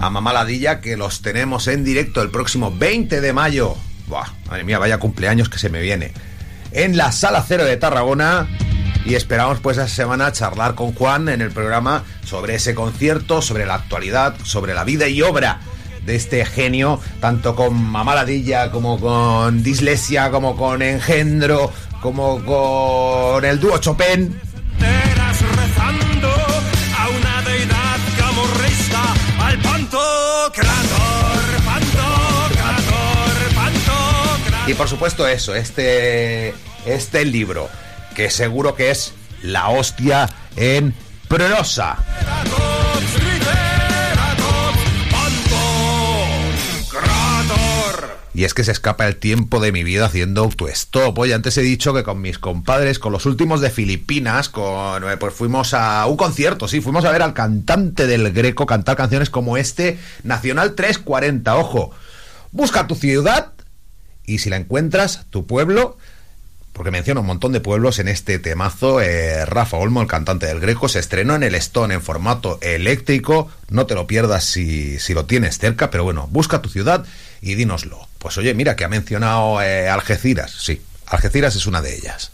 [0.03, 3.75] a Mamaladilla que los tenemos en directo el próximo 20 de mayo.
[4.07, 6.11] Buah, madre mía, vaya cumpleaños que se me viene.
[6.73, 8.49] En la Sala Cero de Tarragona.
[9.05, 13.65] Y esperamos pues esa semana charlar con Juan en el programa sobre ese concierto, sobre
[13.65, 15.59] la actualidad, sobre la vida y obra
[16.05, 23.59] de este genio, tanto con Mamaladilla como con Dislexia, como con Engendro, como con el
[23.59, 24.39] dúo Chopin.
[34.65, 36.53] Y por supuesto eso, este,
[36.85, 37.69] este libro,
[38.15, 40.93] que seguro que es la hostia en
[41.27, 41.97] prosa.
[48.35, 51.15] Y es que se escapa el tiempo de mi vida haciendo autostop.
[51.19, 55.17] Oye, antes he dicho que con mis compadres, con los últimos de Filipinas, con, eh,
[55.17, 59.29] pues fuimos a un concierto, sí, fuimos a ver al cantante del Greco cantar canciones
[59.29, 61.55] como este, Nacional 340.
[61.57, 61.91] Ojo,
[62.51, 63.51] busca tu ciudad
[64.25, 65.97] y si la encuentras, tu pueblo,
[66.73, 68.99] porque menciona un montón de pueblos en este temazo.
[69.01, 73.49] eh, Rafa Olmo, el cantante del Greco, se estrenó en el Stone en formato eléctrico.
[73.69, 77.05] No te lo pierdas si, si lo tienes cerca, pero bueno, busca tu ciudad
[77.41, 78.07] y dínoslo.
[78.17, 80.51] Pues oye, mira que ha mencionado eh, Algeciras.
[80.51, 82.31] Sí, Algeciras es una de ellas.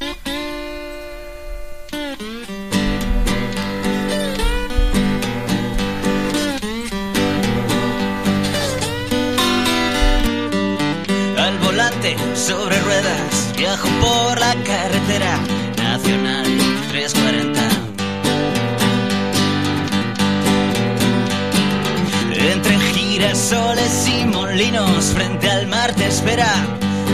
[12.33, 15.39] Sobre ruedas, viajo por la carretera
[15.77, 16.45] nacional
[16.89, 17.61] 340.
[22.31, 26.51] Entre girasoles y molinos, frente al mar te espera.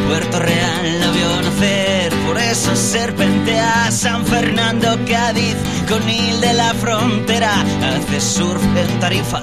[0.07, 5.55] Puerto Real la vio nacer, por eso serpentea San Fernando, Cádiz,
[5.89, 7.53] Conil de la frontera.
[7.81, 9.41] Hace surf en Tarifa,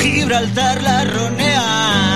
[0.00, 2.13] Gibraltar la ronea.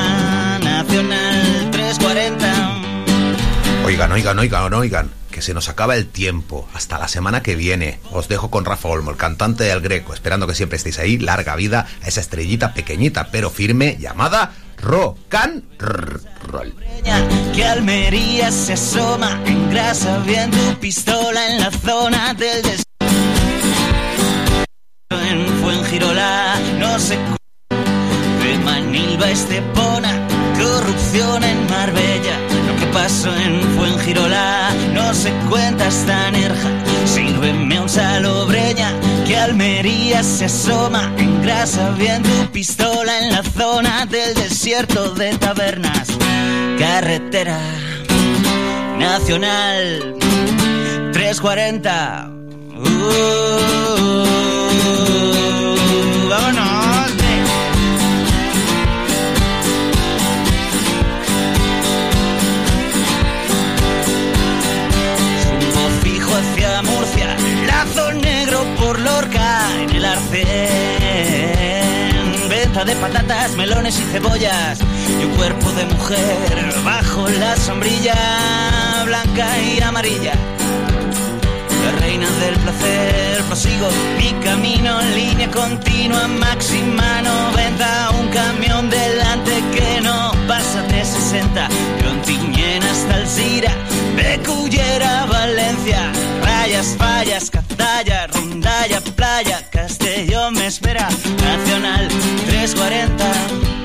[3.88, 6.68] Oigan, oigan, oigan, oigan, que se nos acaba el tiempo.
[6.74, 8.00] Hasta la semana que viene.
[8.12, 11.16] Os dejo con Rafa Olmo, el cantante del Greco, esperando que siempre estéis ahí.
[11.16, 16.74] Larga vida a esa estrellita pequeñita pero firme llamada Rock and Roll.
[17.54, 22.82] Que Almería se asoma, engrasa bien tu pistola en la zona del des...
[25.08, 30.28] En Fuengirola, no se de Manilva, Estepona,
[30.58, 32.57] corrupción en Marbella.
[32.92, 36.70] Pasó en Fuengirola no se cuenta hasta Nerja.
[37.04, 38.92] Sírveme un salobreña,
[39.26, 46.08] que Almería se asoma, engrasa bien tu pistola en la zona del desierto de tabernas.
[46.78, 47.58] Carretera
[48.98, 50.16] Nacional
[51.12, 52.30] 340.
[52.78, 54.17] Uh,
[69.78, 70.48] en el arcén.
[72.48, 74.80] Venta de patatas, melones y cebollas
[75.20, 78.14] y un cuerpo de mujer bajo la sombrilla
[79.04, 80.32] blanca y amarilla.
[81.84, 89.62] La reina del placer, prosigo mi camino en línea continua, máxima 90, un camión delante
[89.74, 91.68] que no pasa de 60,
[92.04, 93.72] Contiñen hasta Alcira,
[94.16, 95.26] de Cullera
[100.80, 101.08] Espera,
[101.42, 102.06] Nacional
[102.46, 103.77] 340.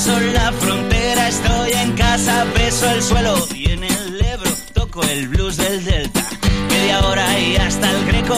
[0.00, 5.28] Atravieso la frontera estoy en casa beso el suelo y en el Ebro toco el
[5.28, 6.26] blues del Delta
[7.60, 8.36] hasta el Greco,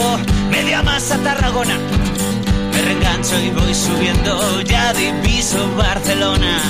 [0.49, 1.77] media más a Tarragona.
[2.71, 6.61] Me reengancho y voy subiendo, ya diviso Barcelona.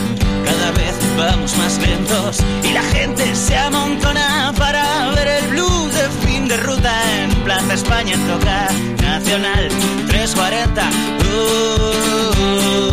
[0.46, 6.28] Cada vez vamos más lentos y la gente se amontona para ver el blues de
[6.28, 8.68] fin de ruta en Plaza España toca
[9.02, 9.70] Nacional
[10.08, 10.90] 340.
[11.20, 12.93] Uh,